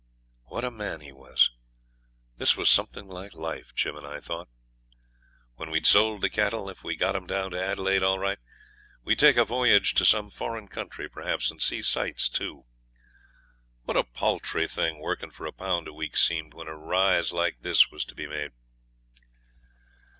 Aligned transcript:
What 0.45 0.63
a 0.63 0.71
man 0.71 1.01
he 1.01 1.11
was! 1.11 1.51
This 2.35 2.57
was 2.57 2.71
something 2.71 3.07
like 3.07 3.35
life, 3.35 3.71
Jim 3.75 3.95
and 3.95 4.07
I 4.07 4.19
thought. 4.19 4.49
When 5.57 5.69
we'd 5.69 5.85
sold 5.85 6.21
the 6.21 6.29
cattle, 6.31 6.71
if 6.71 6.83
we 6.83 6.95
got 6.95 7.15
'em 7.15 7.27
down 7.27 7.51
to 7.51 7.63
Adelaide 7.63 8.01
all 8.01 8.17
right, 8.17 8.39
we'd 9.03 9.19
take 9.19 9.37
a 9.37 9.45
voyage 9.45 9.93
to 9.93 10.03
some 10.03 10.31
foreign 10.31 10.69
country, 10.69 11.07
perhaps, 11.07 11.51
and 11.51 11.61
see 11.61 11.83
sights 11.83 12.29
too. 12.29 12.65
What 13.83 13.95
a 13.95 14.03
paltry 14.03 14.65
thing 14.67 14.97
working 14.97 15.29
for 15.29 15.45
a 15.45 15.53
pound 15.53 15.87
a 15.87 15.93
week 15.93 16.17
seemed 16.17 16.55
when 16.55 16.67
a 16.67 16.75
rise 16.75 17.31
like 17.31 17.59
this 17.59 17.91
was 17.91 18.03
to 18.05 18.15
be 18.15 18.25
made! 18.25 18.53